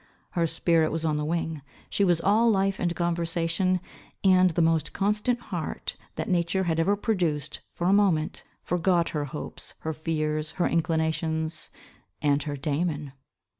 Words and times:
Her 0.31 0.47
spirits 0.47 1.03
were 1.03 1.09
on 1.11 1.17
the 1.17 1.25
wing, 1.25 1.61
she 1.87 2.03
was 2.03 2.21
all 2.21 2.49
life 2.49 2.79
and 2.79 2.95
conversation, 2.95 3.79
and 4.23 4.49
the 4.49 4.61
most 4.63 4.93
constant 4.93 5.39
heart, 5.53 5.95
that 6.15 6.27
nature 6.27 6.63
had 6.63 6.79
ever 6.79 6.95
produced, 6.95 7.59
for 7.75 7.85
a 7.85 7.93
moment, 7.93 8.43
forgot 8.63 9.09
her 9.09 9.25
hopes, 9.25 9.75
her 9.81 9.93
fears, 9.93 10.53
her 10.53 10.67
inclinations, 10.67 11.69
and 12.19 12.41
her 12.41 12.57
Damon. 12.57 13.11